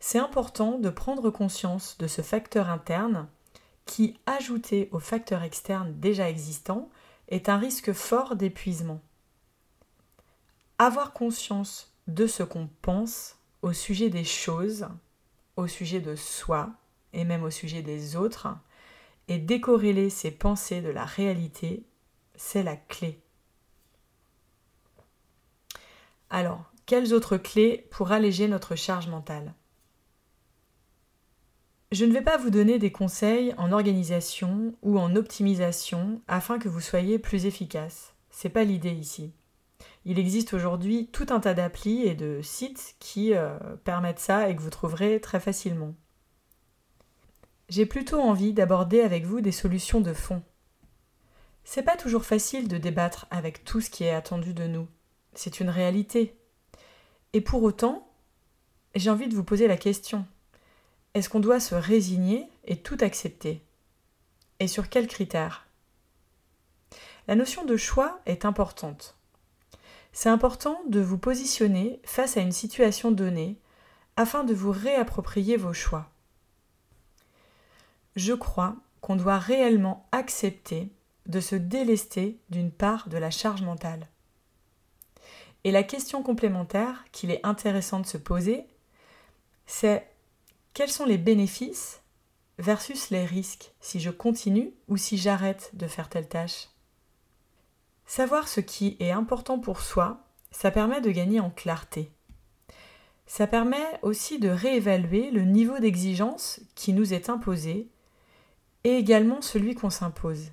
C'est 0.00 0.18
important 0.18 0.78
de 0.78 0.90
prendre 0.90 1.30
conscience 1.30 1.96
de 1.98 2.06
ce 2.06 2.22
facteur 2.22 2.68
interne 2.68 3.28
qui, 3.84 4.18
ajouté 4.26 4.88
aux 4.92 5.00
facteurs 5.00 5.42
externes 5.42 5.94
déjà 5.98 6.28
existants, 6.28 6.88
est 7.28 7.48
un 7.48 7.58
risque 7.58 7.92
fort 7.92 8.36
d'épuisement 8.36 9.00
avoir 10.82 11.12
conscience 11.12 11.94
de 12.08 12.26
ce 12.26 12.42
qu'on 12.42 12.68
pense 12.82 13.36
au 13.62 13.72
sujet 13.72 14.10
des 14.10 14.24
choses, 14.24 14.88
au 15.56 15.68
sujet 15.68 16.00
de 16.00 16.16
soi 16.16 16.70
et 17.12 17.24
même 17.24 17.44
au 17.44 17.50
sujet 17.50 17.82
des 17.82 18.16
autres, 18.16 18.48
et 19.28 19.38
décorréler 19.38 20.10
ses 20.10 20.32
pensées 20.32 20.80
de 20.80 20.88
la 20.88 21.04
réalité, 21.04 21.84
c'est 22.34 22.64
la 22.64 22.76
clé. 22.76 23.20
Alors, 26.34 26.72
quelles 26.86 27.12
autres 27.12 27.36
clés 27.36 27.86
pour 27.90 28.10
alléger 28.10 28.48
notre 28.48 28.74
charge 28.74 29.06
mentale? 29.06 29.52
Je 31.92 32.06
ne 32.06 32.12
vais 32.14 32.22
pas 32.22 32.38
vous 32.38 32.48
donner 32.48 32.78
des 32.78 32.90
conseils 32.90 33.52
en 33.58 33.70
organisation 33.70 34.74
ou 34.80 34.98
en 34.98 35.14
optimisation 35.14 36.22
afin 36.28 36.58
que 36.58 36.70
vous 36.70 36.80
soyez 36.80 37.18
plus 37.18 37.44
efficace. 37.44 38.14
C'est 38.30 38.48
pas 38.48 38.64
l'idée 38.64 38.92
ici. 38.94 39.34
Il 40.06 40.18
existe 40.18 40.54
aujourd'hui 40.54 41.10
tout 41.12 41.26
un 41.28 41.38
tas 41.38 41.52
d'applis 41.52 42.04
et 42.04 42.14
de 42.14 42.40
sites 42.40 42.96
qui 42.98 43.34
euh, 43.34 43.58
permettent 43.84 44.18
ça 44.18 44.48
et 44.48 44.56
que 44.56 44.62
vous 44.62 44.70
trouverez 44.70 45.20
très 45.20 45.38
facilement. 45.38 45.94
J'ai 47.68 47.84
plutôt 47.84 48.22
envie 48.22 48.54
d'aborder 48.54 49.02
avec 49.02 49.26
vous 49.26 49.42
des 49.42 49.52
solutions 49.52 50.00
de 50.00 50.14
fond. 50.14 50.42
C'est 51.64 51.82
pas 51.82 51.98
toujours 51.98 52.24
facile 52.24 52.68
de 52.68 52.78
débattre 52.78 53.26
avec 53.30 53.64
tout 53.64 53.82
ce 53.82 53.90
qui 53.90 54.04
est 54.04 54.14
attendu 54.14 54.54
de 54.54 54.66
nous. 54.66 54.88
C'est 55.34 55.60
une 55.60 55.70
réalité. 55.70 56.36
Et 57.32 57.40
pour 57.40 57.62
autant, 57.62 58.08
j'ai 58.94 59.10
envie 59.10 59.28
de 59.28 59.34
vous 59.34 59.44
poser 59.44 59.66
la 59.66 59.76
question. 59.76 60.26
Est-ce 61.14 61.28
qu'on 61.28 61.40
doit 61.40 61.60
se 61.60 61.74
résigner 61.74 62.48
et 62.64 62.76
tout 62.76 62.98
accepter? 63.00 63.62
Et 64.60 64.68
sur 64.68 64.88
quels 64.88 65.06
critères? 65.06 65.66
La 67.28 67.34
notion 67.34 67.64
de 67.64 67.76
choix 67.76 68.20
est 68.26 68.44
importante. 68.44 69.16
C'est 70.12 70.28
important 70.28 70.80
de 70.88 71.00
vous 71.00 71.18
positionner 71.18 72.00
face 72.04 72.36
à 72.36 72.40
une 72.40 72.52
situation 72.52 73.10
donnée 73.10 73.58
afin 74.16 74.44
de 74.44 74.52
vous 74.52 74.70
réapproprier 74.70 75.56
vos 75.56 75.72
choix. 75.72 76.10
Je 78.14 78.34
crois 78.34 78.76
qu'on 79.00 79.16
doit 79.16 79.38
réellement 79.38 80.06
accepter 80.12 80.92
de 81.26 81.40
se 81.40 81.56
délester 81.56 82.38
d'une 82.50 82.70
part 82.70 83.08
de 83.08 83.16
la 83.16 83.30
charge 83.30 83.62
mentale. 83.62 84.08
Et 85.64 85.70
la 85.70 85.82
question 85.82 86.22
complémentaire 86.22 87.04
qu'il 87.12 87.30
est 87.30 87.44
intéressant 87.44 88.00
de 88.00 88.06
se 88.06 88.16
poser, 88.16 88.64
c'est 89.66 90.08
quels 90.74 90.90
sont 90.90 91.04
les 91.04 91.18
bénéfices 91.18 92.02
versus 92.58 93.10
les 93.10 93.24
risques 93.24 93.72
si 93.80 94.00
je 94.00 94.10
continue 94.10 94.72
ou 94.88 94.96
si 94.96 95.16
j'arrête 95.18 95.70
de 95.74 95.86
faire 95.86 96.08
telle 96.08 96.28
tâche? 96.28 96.68
Savoir 98.06 98.48
ce 98.48 98.60
qui 98.60 98.96
est 98.98 99.12
important 99.12 99.58
pour 99.58 99.80
soi, 99.80 100.24
ça 100.50 100.70
permet 100.70 101.00
de 101.00 101.10
gagner 101.10 101.40
en 101.40 101.50
clarté. 101.50 102.10
Ça 103.26 103.46
permet 103.46 103.98
aussi 104.02 104.38
de 104.38 104.48
réévaluer 104.48 105.30
le 105.30 105.42
niveau 105.42 105.78
d'exigence 105.78 106.60
qui 106.74 106.92
nous 106.92 107.14
est 107.14 107.30
imposé 107.30 107.88
et 108.84 108.96
également 108.96 109.40
celui 109.40 109.74
qu'on 109.74 109.90
s'impose. 109.90 110.50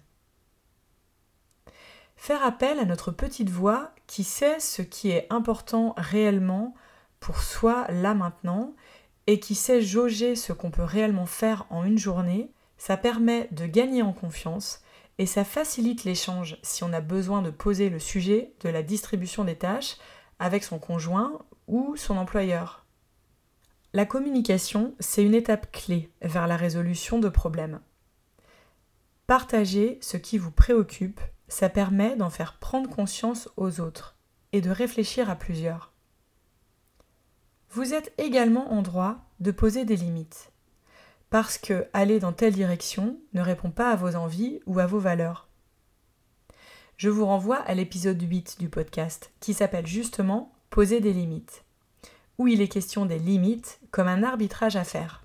Faire 2.15 2.43
appel 2.43 2.79
à 2.79 2.85
notre 2.85 3.11
petite 3.11 3.49
voix 3.49 3.91
qui 4.09 4.23
sait 4.23 4.59
ce 4.59 4.81
qui 4.81 5.11
est 5.11 5.27
important 5.29 5.93
réellement 5.95 6.73
pour 7.19 7.43
soi 7.43 7.85
là 7.89 8.15
maintenant 8.15 8.73
et 9.27 9.39
qui 9.39 9.53
sait 9.53 9.83
jauger 9.83 10.35
ce 10.35 10.51
qu'on 10.51 10.71
peut 10.71 10.83
réellement 10.83 11.27
faire 11.27 11.67
en 11.69 11.83
une 11.83 11.99
journée, 11.99 12.51
ça 12.79 12.97
permet 12.97 13.47
de 13.51 13.67
gagner 13.67 14.01
en 14.01 14.11
confiance 14.11 14.81
et 15.19 15.27
ça 15.27 15.43
facilite 15.43 16.05
l'échange 16.05 16.57
si 16.63 16.83
on 16.83 16.91
a 16.91 17.01
besoin 17.01 17.43
de 17.43 17.51
poser 17.51 17.91
le 17.91 17.99
sujet 17.99 18.51
de 18.61 18.69
la 18.69 18.81
distribution 18.81 19.43
des 19.43 19.55
tâches 19.55 19.97
avec 20.39 20.63
son 20.63 20.79
conjoint 20.79 21.37
ou 21.67 21.95
son 21.95 22.17
employeur. 22.17 22.87
La 23.93 24.07
communication, 24.07 24.95
c'est 24.99 25.23
une 25.23 25.35
étape 25.35 25.71
clé 25.71 26.09
vers 26.23 26.47
la 26.47 26.57
résolution 26.57 27.19
de 27.19 27.29
problèmes. 27.29 27.79
Partager 29.27 29.99
ce 30.01 30.17
qui 30.17 30.39
vous 30.39 30.51
préoccupe, 30.51 31.21
ça 31.49 31.67
permet 31.67 32.15
d'en 32.15 32.29
faire 32.29 32.57
prendre 32.57 32.89
conscience 32.89 33.49
aux 33.57 33.81
autres 33.81 34.15
et 34.53 34.61
de 34.61 34.69
réfléchir 34.69 35.29
à 35.29 35.35
plusieurs. 35.35 35.91
Vous 37.71 37.93
êtes 37.93 38.13
également 38.17 38.71
en 38.71 38.81
droit 38.81 39.17
de 39.39 39.51
poser 39.51 39.83
des 39.83 39.97
limites 39.97 40.51
parce 41.29 41.57
que 41.57 41.87
aller 41.93 42.19
dans 42.19 42.33
telle 42.33 42.53
direction 42.53 43.19
ne 43.33 43.41
répond 43.41 43.71
pas 43.71 43.91
à 43.91 43.95
vos 43.95 44.15
envies 44.15 44.59
ou 44.65 44.79
à 44.79 44.87
vos 44.87 44.99
valeurs. 44.99 45.47
Je 46.97 47.09
vous 47.09 47.25
renvoie 47.25 47.57
à 47.57 47.73
l'épisode 47.73 48.21
8 48.21 48.57
du 48.59 48.69
podcast 48.69 49.31
qui 49.39 49.53
s'appelle 49.53 49.87
justement 49.87 50.53
Poser 50.69 50.99
des 50.99 51.13
limites, 51.13 51.63
où 52.37 52.47
il 52.47 52.61
est 52.61 52.67
question 52.67 53.05
des 53.05 53.17
limites 53.17 53.79
comme 53.89 54.07
un 54.07 54.21
arbitrage 54.21 54.75
à 54.75 54.83
faire. 54.83 55.23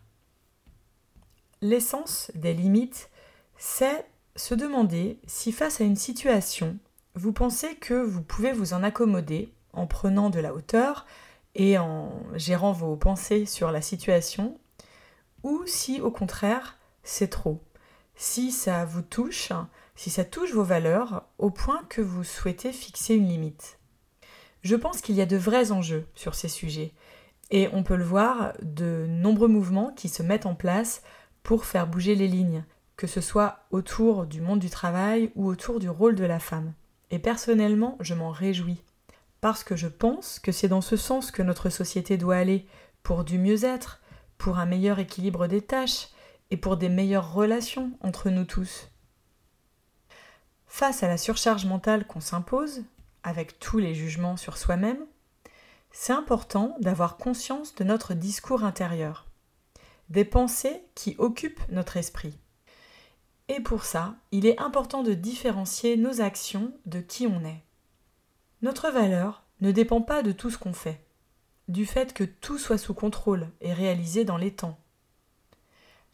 L'essence 1.61 2.31
des 2.35 2.55
limites, 2.55 3.11
c'est 3.59 4.07
se 4.37 4.55
demander 4.55 5.19
si 5.27 5.53
face 5.53 5.81
à 5.81 5.85
une 5.85 5.97
situation, 5.97 6.79
vous 7.15 7.33
pensez 7.33 7.77
que 7.77 7.95
vous 7.95 8.23
pouvez 8.23 8.53
vous 8.53 8.75
en 8.75 8.83
accommoder 8.83 9.53
en 9.73 9.87
prenant 9.87 10.31
de 10.31 10.41
la 10.41 10.55
hauteur 10.55 11.07
et 11.55 11.79
en 11.79 12.11
gérant 12.35 12.73
vos 12.73 12.97
pensées 12.97 13.47
sur 13.47 13.71
la 13.71 13.81
situation 13.81 14.59
ou 15.43 15.63
si 15.67 16.01
au 16.01 16.11
contraire 16.11 16.79
c'est 17.03 17.29
trop. 17.29 17.63
Si 18.17 18.51
ça 18.51 18.85
vous 18.85 19.03
touche, 19.03 19.53
si 19.95 20.11
ça 20.11 20.25
touche 20.25 20.53
vos 20.53 20.65
valeurs 20.65 21.25
au 21.39 21.51
point 21.51 21.83
que 21.89 22.01
vous 22.01 22.25
souhaitez 22.25 22.73
fixer 22.73 23.15
une 23.15 23.29
limite. 23.29 23.79
Je 24.63 24.77
pense 24.77 25.01
qu'il 25.01 25.15
y 25.15 25.21
a 25.21 25.27
de 25.27 25.37
vrais 25.37 25.73
enjeux 25.73 26.07
sur 26.15 26.35
ces 26.35 26.49
sujets 26.49 26.93
et 27.51 27.69
on 27.73 27.83
peut 27.83 27.97
le 27.97 28.05
voir 28.05 28.55
de 28.63 29.07
nombreux 29.09 29.49
mouvements 29.49 29.93
qui 29.95 30.09
se 30.09 30.23
mettent 30.23 30.47
en 30.47 30.55
place 30.55 31.03
pour 31.43 31.67
faire 31.67 31.87
bouger 31.87 32.15
les 32.15 32.27
lignes, 32.27 32.65
que 32.97 33.07
ce 33.07 33.21
soit 33.21 33.61
autour 33.71 34.27
du 34.27 34.41
monde 34.41 34.61
du 34.61 34.71
travail 34.71 35.31
ou 35.35 35.47
autour 35.47 35.81
du 35.81 35.89
rôle 35.89 36.15
de 36.15 36.25
la 36.25 36.39
femme. 36.39 36.73
Et 37.11 37.19
personnellement, 37.19 37.97
je 38.01 38.15
m'en 38.15 38.31
réjouis 38.31 38.83
parce 39.41 39.63
que 39.63 39.77
je 39.77 39.89
pense 39.89 40.39
que 40.39 40.53
c'est 40.53 40.69
dans 40.69 40.81
ce 40.81 40.97
sens 40.97 41.31
que 41.31 41.43
notre 41.43 41.69
société 41.69 42.17
doit 42.17 42.37
aller 42.37 42.67
pour 43.03 43.25
du 43.25 43.39
mieux-être, 43.39 44.01
pour 44.39 44.59
un 44.59 44.65
meilleur 44.65 44.99
équilibre 44.99 45.47
des 45.47 45.61
tâches 45.61 46.09
et 46.51 46.57
pour 46.57 46.79
des 46.79 46.89
meilleures 46.89 47.35
relations 47.35 47.93
entre 48.01 48.31
nous 48.31 48.47
tous. 48.47 48.89
Face 50.67 51.03
à 51.03 51.09
la 51.09 51.19
surcharge 51.19 51.67
mentale 51.67 52.07
qu'on 52.07 52.21
s'impose, 52.21 52.85
avec 53.23 53.59
tous 53.59 53.79
les 53.79 53.95
jugements 53.95 54.39
sur 54.39 54.57
soi-même, 54.57 55.05
c'est 55.93 56.13
important 56.13 56.75
d'avoir 56.81 57.17
conscience 57.17 57.75
de 57.75 57.85
notre 57.85 58.15
discours 58.15 58.65
intérieur, 58.65 59.27
des 60.09 60.25
pensées 60.25 60.83
qui 60.95 61.17
occupent 61.19 61.63
notre 61.69 61.97
esprit. 61.97 62.39
Et 63.49 63.61
pour 63.61 63.85
ça, 63.85 64.17
il 64.33 64.47
est 64.47 64.59
important 64.59 65.03
de 65.03 65.13
différencier 65.13 65.97
nos 65.97 66.21
actions 66.21 66.73
de 66.87 67.01
qui 67.01 67.27
on 67.27 67.45
est. 67.45 67.63
Notre 68.63 68.91
valeur 68.91 69.45
ne 69.61 69.71
dépend 69.71 70.01
pas 70.01 70.23
de 70.23 70.33
tout 70.33 70.51
ce 70.51 70.57
qu'on 70.57 70.73
fait, 70.73 71.05
du 71.69 71.85
fait 71.85 72.15
que 72.15 72.25
tout 72.25 72.59
soit 72.59 72.79
sous 72.79 72.95
contrôle 72.95 73.51
et 73.61 73.73
réalisé 73.73 74.25
dans 74.25 74.39
les 74.39 74.55
temps. 74.55 74.79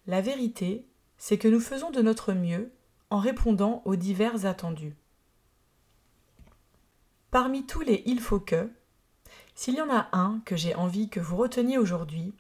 La 0.06 0.20
vérité, 0.20 0.86
c'est 1.18 1.38
que 1.38 1.48
nous 1.48 1.60
faisons 1.60 1.90
de 1.90 2.02
notre 2.02 2.32
mieux 2.32 2.72
en 3.10 3.18
répondant 3.18 3.82
aux 3.84 3.96
divers 3.96 4.46
attendus. 4.46 4.96
Parmi 7.30 7.64
tous 7.64 7.82
les 7.82 8.02
il 8.06 8.20
faut 8.20 8.40
que, 8.40 8.68
s'il 9.54 9.74
y 9.74 9.80
en 9.80 9.90
a 9.90 10.08
un 10.12 10.40
que 10.44 10.56
j'ai 10.56 10.74
envie 10.74 11.08
que 11.08 11.20
vous 11.20 11.36
reteniez 11.36 11.78
aujourd'hui, 11.78 12.34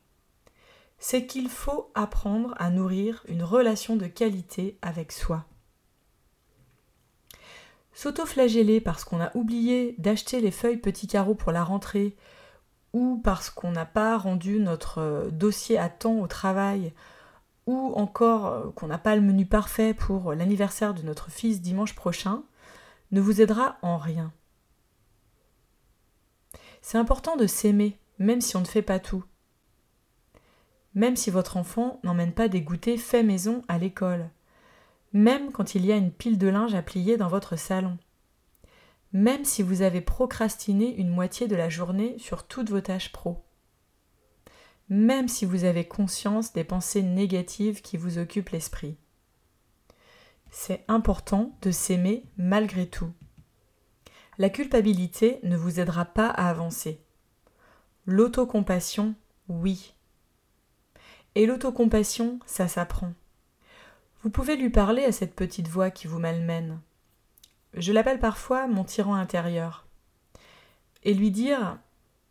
c'est 1.00 1.26
qu'il 1.26 1.48
faut 1.48 1.90
apprendre 1.94 2.54
à 2.58 2.70
nourrir 2.70 3.24
une 3.26 3.42
relation 3.42 3.96
de 3.96 4.06
qualité 4.06 4.78
avec 4.82 5.10
soi. 5.10 5.46
S'auto-flageller 7.94 8.80
parce 8.80 9.04
qu'on 9.04 9.20
a 9.20 9.34
oublié 9.34 9.96
d'acheter 9.98 10.40
les 10.40 10.50
feuilles 10.50 10.76
petits 10.76 11.06
carreaux 11.06 11.34
pour 11.34 11.52
la 11.52 11.64
rentrée 11.64 12.16
ou 12.92 13.20
parce 13.24 13.50
qu'on 13.50 13.72
n'a 13.72 13.86
pas 13.86 14.18
rendu 14.18 14.60
notre 14.60 14.98
euh, 14.98 15.30
dossier 15.30 15.78
à 15.78 15.88
temps 15.88 16.18
au 16.18 16.26
travail 16.26 16.92
ou 17.66 17.92
encore 17.96 18.46
euh, 18.46 18.70
qu'on 18.70 18.86
n'a 18.86 18.98
pas 18.98 19.16
le 19.16 19.22
menu 19.22 19.46
parfait 19.46 19.94
pour 19.94 20.34
l'anniversaire 20.34 20.92
de 20.92 21.02
notre 21.02 21.30
fils 21.30 21.62
dimanche 21.62 21.94
prochain, 21.94 22.42
ne 23.10 23.20
vous 23.20 23.40
aidera 23.40 23.78
en 23.82 23.96
rien. 23.96 24.32
C'est 26.82 26.98
important 26.98 27.36
de 27.36 27.46
s'aimer, 27.46 27.98
même 28.18 28.40
si 28.40 28.56
on 28.56 28.60
ne 28.60 28.66
fait 28.66 28.82
pas 28.82 28.98
tout. 28.98 29.24
Même 30.94 31.16
si 31.16 31.30
votre 31.30 31.56
enfant 31.56 32.00
n'emmène 32.02 32.32
pas 32.32 32.48
des 32.48 32.62
goûters 32.62 32.98
faits 32.98 33.24
maison 33.24 33.62
à 33.68 33.78
l'école. 33.78 34.30
Même 35.12 35.52
quand 35.52 35.74
il 35.74 35.86
y 35.86 35.92
a 35.92 35.96
une 35.96 36.12
pile 36.12 36.38
de 36.38 36.48
linge 36.48 36.74
à 36.74 36.82
plier 36.82 37.16
dans 37.16 37.28
votre 37.28 37.56
salon. 37.56 37.98
Même 39.12 39.44
si 39.44 39.62
vous 39.62 39.82
avez 39.82 40.00
procrastiné 40.00 40.94
une 40.96 41.08
moitié 41.08 41.48
de 41.48 41.56
la 41.56 41.68
journée 41.68 42.16
sur 42.18 42.46
toutes 42.46 42.70
vos 42.70 42.80
tâches 42.80 43.12
pro. 43.12 43.44
Même 44.88 45.28
si 45.28 45.44
vous 45.44 45.64
avez 45.64 45.86
conscience 45.86 46.52
des 46.52 46.64
pensées 46.64 47.02
négatives 47.02 47.82
qui 47.82 47.96
vous 47.96 48.18
occupent 48.18 48.50
l'esprit. 48.50 48.96
C'est 50.50 50.84
important 50.88 51.56
de 51.62 51.70
s'aimer 51.70 52.24
malgré 52.36 52.88
tout. 52.88 53.12
La 54.38 54.50
culpabilité 54.50 55.38
ne 55.42 55.56
vous 55.56 55.80
aidera 55.80 56.04
pas 56.04 56.28
à 56.28 56.48
avancer. 56.48 57.04
L'autocompassion, 58.06 59.14
oui. 59.48 59.94
Et 61.34 61.46
l'autocompassion, 61.46 62.40
ça 62.46 62.68
s'apprend. 62.68 63.12
Vous 64.22 64.30
pouvez 64.30 64.56
lui 64.56 64.70
parler 64.70 65.04
à 65.04 65.12
cette 65.12 65.34
petite 65.34 65.68
voix 65.68 65.90
qui 65.90 66.06
vous 66.06 66.18
malmène. 66.18 66.80
Je 67.74 67.92
l'appelle 67.92 68.18
parfois 68.18 68.66
mon 68.66 68.84
tyran 68.84 69.14
intérieur. 69.14 69.86
Et 71.04 71.14
lui 71.14 71.30
dire 71.30 71.78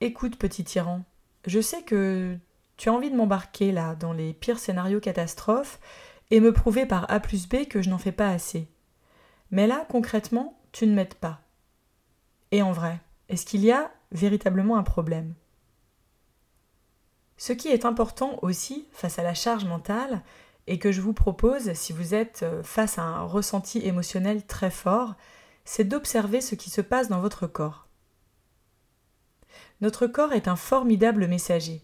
Écoute, 0.02 0.38
petit 0.38 0.64
tyran, 0.64 1.04
je 1.48 1.60
sais 1.60 1.82
que 1.82 2.38
tu 2.78 2.90
as 2.90 2.94
envie 2.94 3.10
de 3.10 3.16
m'embarquer 3.16 3.72
là 3.72 3.96
dans 3.96 4.14
les 4.14 4.34
pires 4.34 4.60
scénarios 4.60 5.00
catastrophes 5.00 5.80
et 6.32 6.40
me 6.40 6.54
prouver 6.54 6.86
par 6.86 7.10
A 7.10 7.20
plus 7.20 7.48
B 7.48 7.66
que 7.68 7.82
je 7.82 7.90
n'en 7.90 7.98
fais 7.98 8.12
pas 8.12 8.30
assez. 8.30 8.68
Mais 9.52 9.66
là, 9.66 9.86
concrètement, 9.90 10.60
tu 10.72 10.86
ne 10.86 10.94
m'aides 10.94 11.16
pas. 11.16 11.42
Et 12.52 12.62
en 12.62 12.72
vrai, 12.72 13.00
est-ce 13.30 13.46
qu'il 13.46 13.64
y 13.66 13.72
a 13.72 13.92
véritablement 14.12 14.78
un 14.78 14.84
problème? 14.84 15.34
Ce 17.40 17.54
qui 17.54 17.70
est 17.70 17.86
important 17.86 18.38
aussi 18.42 18.86
face 18.92 19.18
à 19.18 19.24
la 19.24 19.34
charge 19.34 19.64
mentale, 19.64 20.22
et 20.68 20.78
que 20.78 20.92
je 20.92 21.00
vous 21.00 21.14
propose 21.14 21.74
si 21.74 21.94
vous 21.94 22.14
êtes 22.14 22.42
euh, 22.44 22.62
face 22.62 23.00
à 23.00 23.02
un 23.02 23.24
ressenti 23.24 23.80
émotionnel 23.80 24.46
très 24.46 24.70
fort, 24.70 25.16
c'est 25.64 25.86
d'observer 25.86 26.42
ce 26.42 26.54
qui 26.54 26.70
se 26.70 26.82
passe 26.82 27.08
dans 27.08 27.22
votre 27.22 27.48
corps. 27.48 27.88
Notre 29.80 30.06
corps 30.06 30.34
est 30.34 30.50
un 30.50 30.58
formidable 30.58 31.28
messager. 31.28 31.82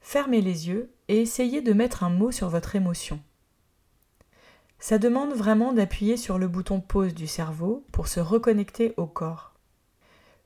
Fermez 0.00 0.42
les 0.42 0.68
yeux 0.68 0.92
et 1.08 1.22
essayez 1.22 1.62
de 1.62 1.72
mettre 1.72 2.04
un 2.04 2.10
mot 2.10 2.30
sur 2.30 2.50
votre 2.50 2.76
émotion. 2.76 3.18
Ça 4.78 4.98
demande 4.98 5.32
vraiment 5.32 5.72
d'appuyer 5.72 6.18
sur 6.18 6.38
le 6.38 6.48
bouton 6.48 6.82
pause 6.82 7.14
du 7.14 7.26
cerveau 7.26 7.86
pour 7.92 8.08
se 8.08 8.20
reconnecter 8.20 8.92
au 8.98 9.06
corps. 9.06 9.54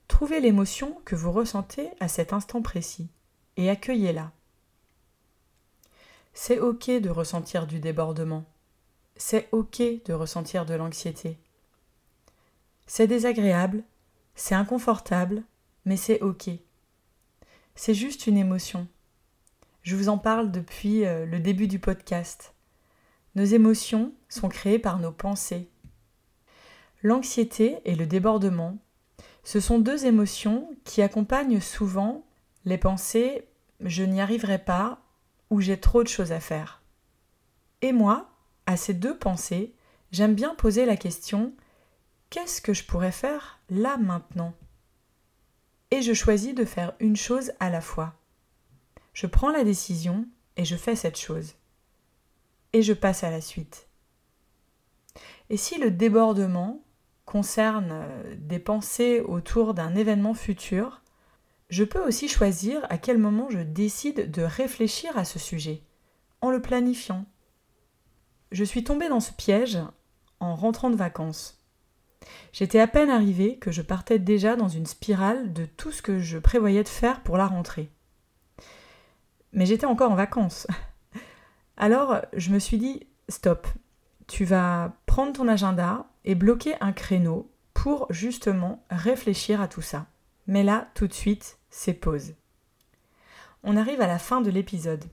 Trouvez 0.06 0.40
l'émotion 0.40 0.96
que 1.04 1.16
vous 1.16 1.32
ressentez 1.32 1.90
à 1.98 2.06
cet 2.06 2.32
instant 2.32 2.62
précis 2.62 3.10
et 3.56 3.70
accueillez-la. 3.70 4.32
C'est 6.32 6.58
ok 6.58 6.90
de 6.90 7.10
ressentir 7.10 7.66
du 7.66 7.80
débordement. 7.80 8.44
C'est 9.16 9.48
ok 9.52 9.82
de 10.04 10.12
ressentir 10.12 10.64
de 10.64 10.74
l'anxiété. 10.74 11.38
C'est 12.86 13.06
désagréable, 13.06 13.84
c'est 14.34 14.54
inconfortable, 14.54 15.42
mais 15.84 15.96
c'est 15.96 16.20
ok. 16.22 16.50
C'est 17.74 17.94
juste 17.94 18.26
une 18.26 18.36
émotion. 18.38 18.88
Je 19.82 19.96
vous 19.96 20.08
en 20.08 20.18
parle 20.18 20.50
depuis 20.50 21.04
euh, 21.04 21.26
le 21.26 21.40
début 21.40 21.68
du 21.68 21.78
podcast. 21.78 22.54
Nos 23.34 23.44
émotions 23.44 24.12
sont 24.28 24.48
créées 24.48 24.78
par 24.78 24.98
nos 24.98 25.12
pensées. 25.12 25.68
L'anxiété 27.02 27.78
et 27.84 27.94
le 27.94 28.06
débordement, 28.06 28.78
ce 29.44 29.60
sont 29.60 29.78
deux 29.78 30.04
émotions 30.04 30.68
qui 30.84 31.00
accompagnent 31.00 31.60
souvent 31.60 32.24
les 32.64 32.78
pensées 32.78 33.46
je 33.80 34.02
n'y 34.02 34.20
arriverai 34.20 34.58
pas 34.58 35.02
ou 35.48 35.60
j'ai 35.60 35.80
trop 35.80 36.02
de 36.02 36.08
choses 36.08 36.32
à 36.32 36.40
faire. 36.40 36.82
Et 37.82 37.92
moi, 37.92 38.30
à 38.66 38.76
ces 38.76 38.94
deux 38.94 39.16
pensées, 39.16 39.74
j'aime 40.12 40.34
bien 40.34 40.54
poser 40.54 40.86
la 40.86 40.96
question 40.96 41.54
qu'est-ce 42.28 42.60
que 42.60 42.72
je 42.74 42.84
pourrais 42.84 43.12
faire 43.12 43.58
là 43.70 43.96
maintenant? 43.96 44.54
Et 45.90 46.02
je 46.02 46.12
choisis 46.12 46.54
de 46.54 46.64
faire 46.64 46.92
une 47.00 47.16
chose 47.16 47.52
à 47.58 47.70
la 47.70 47.80
fois. 47.80 48.14
Je 49.12 49.26
prends 49.26 49.50
la 49.50 49.64
décision 49.64 50.26
et 50.56 50.64
je 50.64 50.76
fais 50.76 50.94
cette 50.94 51.18
chose 51.18 51.54
et 52.72 52.82
je 52.82 52.92
passe 52.92 53.24
à 53.24 53.30
la 53.30 53.40
suite. 53.40 53.88
Et 55.48 55.56
si 55.56 55.78
le 55.78 55.90
débordement 55.90 56.84
concerne 57.24 57.90
euh, 57.90 58.34
des 58.36 58.60
pensées 58.60 59.20
autour 59.20 59.74
d'un 59.74 59.96
événement 59.96 60.34
futur, 60.34 60.99
je 61.70 61.84
peux 61.84 62.04
aussi 62.04 62.28
choisir 62.28 62.84
à 62.90 62.98
quel 62.98 63.16
moment 63.16 63.48
je 63.48 63.60
décide 63.60 64.30
de 64.30 64.42
réfléchir 64.42 65.16
à 65.16 65.24
ce 65.24 65.38
sujet, 65.38 65.82
en 66.40 66.50
le 66.50 66.60
planifiant. 66.60 67.24
Je 68.50 68.64
suis 68.64 68.82
tombée 68.82 69.08
dans 69.08 69.20
ce 69.20 69.32
piège 69.32 69.78
en 70.40 70.56
rentrant 70.56 70.90
de 70.90 70.96
vacances. 70.96 71.64
J'étais 72.52 72.80
à 72.80 72.88
peine 72.88 73.08
arrivée 73.08 73.56
que 73.58 73.70
je 73.70 73.82
partais 73.82 74.18
déjà 74.18 74.56
dans 74.56 74.68
une 74.68 74.86
spirale 74.86 75.52
de 75.52 75.64
tout 75.64 75.92
ce 75.92 76.02
que 76.02 76.18
je 76.18 76.38
prévoyais 76.38 76.82
de 76.82 76.88
faire 76.88 77.22
pour 77.22 77.36
la 77.36 77.46
rentrée. 77.46 77.90
Mais 79.52 79.64
j'étais 79.64 79.86
encore 79.86 80.10
en 80.10 80.16
vacances. 80.16 80.66
Alors 81.76 82.20
je 82.32 82.50
me 82.50 82.58
suis 82.58 82.78
dit, 82.78 83.06
stop, 83.28 83.68
tu 84.26 84.44
vas 84.44 84.96
prendre 85.06 85.32
ton 85.32 85.46
agenda 85.46 86.06
et 86.24 86.34
bloquer 86.34 86.74
un 86.80 86.92
créneau 86.92 87.50
pour 87.74 88.06
justement 88.10 88.84
réfléchir 88.90 89.60
à 89.60 89.68
tout 89.68 89.82
ça. 89.82 90.06
Mais 90.50 90.64
là, 90.64 90.88
tout 90.94 91.06
de 91.06 91.12
suite, 91.12 91.60
c'est 91.70 91.94
pause. 91.94 92.34
On 93.62 93.76
arrive 93.76 94.00
à 94.00 94.08
la 94.08 94.18
fin 94.18 94.40
de 94.40 94.50
l'épisode. 94.50 95.04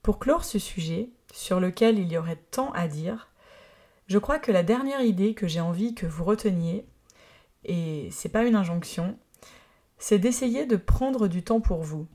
Pour 0.00 0.18
clore 0.18 0.46
ce 0.46 0.58
sujet, 0.58 1.10
sur 1.30 1.60
lequel 1.60 1.98
il 1.98 2.10
y 2.10 2.16
aurait 2.16 2.42
tant 2.50 2.72
à 2.72 2.88
dire, 2.88 3.28
je 4.06 4.16
crois 4.16 4.38
que 4.38 4.50
la 4.50 4.62
dernière 4.62 5.02
idée 5.02 5.34
que 5.34 5.46
j'ai 5.46 5.60
envie 5.60 5.94
que 5.94 6.06
vous 6.06 6.24
reteniez, 6.24 6.86
et 7.64 8.08
c'est 8.12 8.30
pas 8.30 8.44
une 8.44 8.56
injonction, 8.56 9.18
c'est 9.98 10.18
d'essayer 10.18 10.64
de 10.64 10.76
prendre 10.76 11.28
du 11.28 11.44
temps 11.44 11.60
pour 11.60 11.82
vous, 11.82 12.06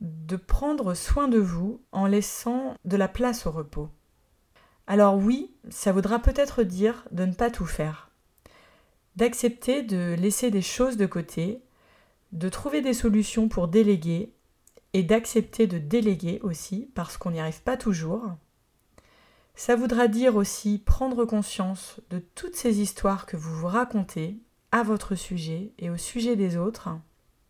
de 0.00 0.36
prendre 0.36 0.94
soin 0.94 1.28
de 1.28 1.38
vous 1.38 1.82
en 1.92 2.06
laissant 2.06 2.74
de 2.86 2.96
la 2.96 3.08
place 3.08 3.44
au 3.44 3.50
repos. 3.50 3.90
Alors 4.86 5.18
oui, 5.18 5.54
ça 5.68 5.92
voudra 5.92 6.20
peut-être 6.20 6.62
dire 6.62 7.04
de 7.10 7.26
ne 7.26 7.34
pas 7.34 7.50
tout 7.50 7.66
faire, 7.66 8.08
d'accepter 9.16 9.82
de 9.82 10.14
laisser 10.18 10.50
des 10.50 10.62
choses 10.62 10.96
de 10.96 11.06
côté, 11.06 11.62
de 12.32 12.48
trouver 12.48 12.80
des 12.80 12.94
solutions 12.94 13.48
pour 13.48 13.68
déléguer 13.68 14.32
et 14.92 15.02
d'accepter 15.02 15.66
de 15.66 15.78
déléguer 15.78 16.40
aussi 16.42 16.90
parce 16.94 17.16
qu'on 17.16 17.30
n'y 17.30 17.40
arrive 17.40 17.62
pas 17.62 17.76
toujours. 17.76 18.32
Ça 19.56 19.76
voudra 19.76 20.08
dire 20.08 20.34
aussi 20.34 20.78
prendre 20.78 21.24
conscience 21.24 22.00
de 22.10 22.18
toutes 22.34 22.56
ces 22.56 22.80
histoires 22.80 23.26
que 23.26 23.36
vous 23.36 23.54
vous 23.54 23.68
racontez 23.68 24.38
à 24.72 24.82
votre 24.82 25.14
sujet 25.14 25.72
et 25.78 25.90
au 25.90 25.96
sujet 25.96 26.34
des 26.34 26.56
autres, 26.56 26.88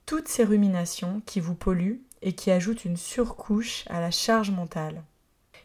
toutes 0.05 0.29
ces 0.29 0.45
ruminations 0.45 1.23
qui 1.25 1.41
vous 1.41 1.55
polluent 1.55 2.03
et 2.21 2.35
qui 2.35 2.51
ajoute 2.51 2.85
une 2.85 2.99
surcouche 2.99 3.85
à 3.89 4.01
la 4.01 4.11
charge 4.11 4.51
mentale. 4.51 5.03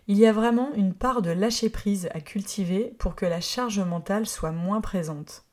Il 0.08 0.18
y 0.18 0.26
a 0.26 0.32
vraiment 0.32 0.74
une 0.74 0.94
part 0.94 1.22
de 1.22 1.30
lâcher 1.30 1.70
prise 1.70 2.08
à 2.14 2.22
cultiver 2.22 2.96
pour 3.00 3.16
que 3.16 3.26
la 3.26 3.42
charge 3.42 3.80
mentale 3.80 4.26
soit 4.26 4.54
moins 4.54 4.82
présente. 4.82 5.44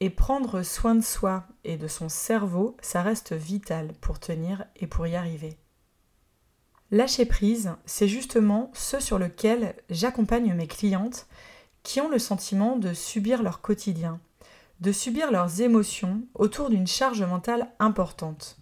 Et 0.00 0.10
prendre 0.10 0.62
soin 0.62 0.94
de 0.94 1.02
soi 1.02 1.44
et 1.64 1.76
de 1.76 1.88
son 1.88 2.08
cerveau, 2.08 2.76
ça 2.82 3.02
reste 3.02 3.32
vital 3.32 3.92
pour 4.00 4.18
tenir 4.18 4.64
et 4.76 4.86
pour 4.86 5.06
y 5.06 5.16
arriver. 5.16 5.56
Lâcher 6.90 7.26
prise, 7.26 7.72
c'est 7.86 8.08
justement 8.08 8.70
ce 8.74 9.00
sur 9.00 9.18
lequel 9.18 9.74
j'accompagne 9.90 10.52
mes 10.54 10.66
clientes 10.66 11.26
qui 11.82 12.00
ont 12.00 12.08
le 12.08 12.18
sentiment 12.18 12.76
de 12.76 12.92
subir 12.92 13.42
leur 13.42 13.60
quotidien, 13.60 14.20
de 14.80 14.92
subir 14.92 15.30
leurs 15.30 15.60
émotions 15.60 16.22
autour 16.34 16.70
d'une 16.70 16.86
charge 16.86 17.22
mentale 17.22 17.70
importante. 17.78 18.58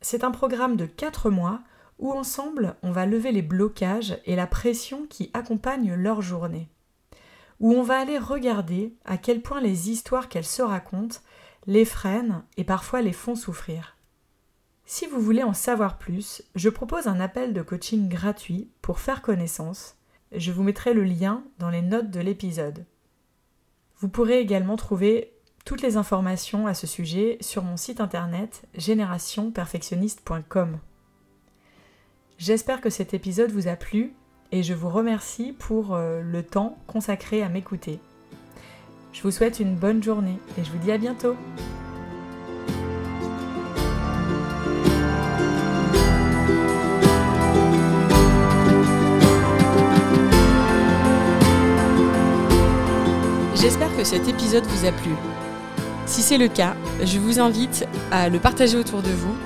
C'est 0.00 0.24
un 0.24 0.30
programme 0.30 0.76
de 0.76 0.86
4 0.86 1.30
mois 1.30 1.60
où 1.98 2.12
ensemble 2.12 2.76
on 2.82 2.90
va 2.90 3.04
lever 3.04 3.32
les 3.32 3.42
blocages 3.42 4.18
et 4.24 4.34
la 4.34 4.46
pression 4.46 5.06
qui 5.06 5.30
accompagnent 5.34 5.94
leur 5.94 6.22
journée. 6.22 6.68
Où 7.60 7.74
on 7.74 7.82
va 7.82 7.98
aller 7.98 8.18
regarder 8.18 8.94
à 9.04 9.18
quel 9.18 9.42
point 9.42 9.60
les 9.60 9.90
histoires 9.90 10.28
qu'elles 10.28 10.44
se 10.44 10.62
racontent 10.62 11.18
les 11.66 11.84
freinent 11.84 12.42
et 12.56 12.64
parfois 12.64 13.02
les 13.02 13.12
font 13.12 13.36
souffrir. 13.36 13.96
Si 14.86 15.06
vous 15.06 15.20
voulez 15.20 15.44
en 15.44 15.52
savoir 15.52 15.98
plus, 15.98 16.42
je 16.56 16.68
propose 16.68 17.06
un 17.06 17.20
appel 17.20 17.52
de 17.52 17.62
coaching 17.62 18.08
gratuit 18.08 18.68
pour 18.82 18.98
faire 18.98 19.22
connaissance. 19.22 19.96
Je 20.32 20.50
vous 20.52 20.64
mettrai 20.64 20.94
le 20.94 21.04
lien 21.04 21.44
dans 21.58 21.70
les 21.70 21.82
notes 21.82 22.10
de 22.10 22.20
l'épisode. 22.20 22.86
Vous 23.98 24.08
pourrez 24.08 24.40
également 24.40 24.76
trouver 24.76 25.32
toutes 25.64 25.82
les 25.82 25.96
informations 25.96 26.66
à 26.66 26.74
ce 26.74 26.86
sujet 26.86 27.38
sur 27.40 27.62
mon 27.62 27.76
site 27.76 28.00
internet 28.00 28.62
générationperfectionniste.com. 28.74 30.78
J'espère 32.38 32.80
que 32.80 32.90
cet 32.90 33.12
épisode 33.12 33.52
vous 33.52 33.68
a 33.68 33.76
plu 33.76 34.14
et 34.52 34.62
je 34.62 34.74
vous 34.74 34.88
remercie 34.88 35.54
pour 35.58 35.94
euh, 35.94 36.22
le 36.22 36.42
temps 36.42 36.78
consacré 36.86 37.42
à 37.42 37.48
m'écouter. 37.48 38.00
Je 39.12 39.22
vous 39.22 39.30
souhaite 39.30 39.60
une 39.60 39.74
bonne 39.74 40.02
journée 40.02 40.38
et 40.58 40.64
je 40.64 40.70
vous 40.70 40.78
dis 40.78 40.92
à 40.92 40.98
bientôt. 40.98 41.36
J'espère 53.54 53.94
que 53.96 54.04
cet 54.04 54.26
épisode 54.26 54.64
vous 54.64 54.86
a 54.86 54.92
plu. 54.92 55.10
Si 56.06 56.22
c'est 56.22 56.38
le 56.38 56.48
cas, 56.48 56.74
je 57.04 57.18
vous 57.18 57.38
invite 57.38 57.86
à 58.10 58.28
le 58.28 58.38
partager 58.38 58.76
autour 58.76 59.02
de 59.02 59.10
vous, 59.10 59.36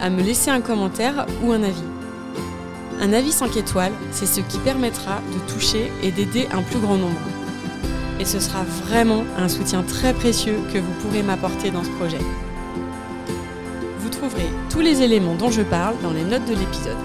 à 0.00 0.08
me 0.08 0.22
laisser 0.22 0.50
un 0.50 0.60
commentaire 0.60 1.26
ou 1.42 1.52
un 1.52 1.62
avis. 1.62 1.95
Un 3.00 3.12
avis 3.12 3.32
5 3.32 3.56
étoiles, 3.56 3.92
c'est 4.10 4.26
ce 4.26 4.40
qui 4.40 4.58
permettra 4.58 5.20
de 5.32 5.52
toucher 5.52 5.92
et 6.02 6.10
d'aider 6.10 6.48
un 6.52 6.62
plus 6.62 6.78
grand 6.78 6.96
nombre. 6.96 7.20
Et 8.18 8.24
ce 8.24 8.40
sera 8.40 8.62
vraiment 8.84 9.24
un 9.36 9.48
soutien 9.48 9.82
très 9.82 10.14
précieux 10.14 10.58
que 10.72 10.78
vous 10.78 10.92
pourrez 11.02 11.22
m'apporter 11.22 11.70
dans 11.70 11.84
ce 11.84 11.90
projet. 11.90 12.20
Vous 14.00 14.08
trouverez 14.08 14.48
tous 14.70 14.80
les 14.80 15.02
éléments 15.02 15.34
dont 15.34 15.50
je 15.50 15.62
parle 15.62 15.94
dans 16.02 16.12
les 16.12 16.24
notes 16.24 16.46
de 16.46 16.54
l'épisode. 16.54 16.96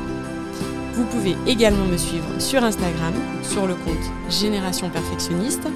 Vous 0.93 1.05
pouvez 1.05 1.35
également 1.47 1.85
me 1.85 1.97
suivre 1.97 2.27
sur 2.39 2.63
Instagram, 2.63 3.13
sur 3.43 3.67
le 3.67 3.75
compte 3.75 4.11
Génération 4.29 4.89
Perfectionniste, 4.89 5.67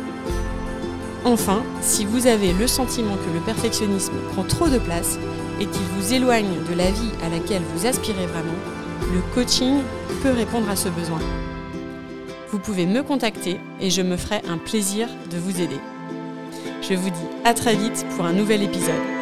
Enfin, 1.26 1.64
si 1.82 2.06
vous 2.06 2.28
avez 2.28 2.54
le 2.54 2.68
sentiment 2.68 3.16
que 3.16 3.34
le 3.34 3.40
perfectionnisme 3.40 4.14
prend 4.34 4.44
trop 4.44 4.70
de 4.70 4.78
place 4.78 5.18
et 5.60 5.66
qu'il 5.66 5.82
vous 5.98 6.14
éloigne 6.14 6.64
de 6.70 6.76
la 6.76 6.92
vie 6.92 7.10
à 7.24 7.30
laquelle 7.30 7.64
vous 7.74 7.88
aspirez 7.88 8.28
vraiment, 8.28 8.54
le 9.14 9.22
coaching 9.34 9.82
peut 10.24 10.32
répondre 10.32 10.70
à 10.70 10.76
ce 10.76 10.90
besoin. 10.90 11.20
Vous 12.52 12.60
pouvez 12.60 12.86
me 12.86 13.04
contacter 13.04 13.60
et 13.82 13.90
je 13.90 14.02
me 14.02 14.18
ferai 14.18 14.42
un 14.48 14.58
plaisir 14.58 15.08
de 15.32 15.38
vous 15.38 15.62
aider. 15.62 15.80
Je 16.82 16.94
vous 16.94 17.10
dis 17.10 17.28
à 17.44 17.54
très 17.54 17.76
vite 17.76 18.06
pour 18.16 18.26
un 18.26 18.34
nouvel 18.34 18.64
épisode. 18.64 19.15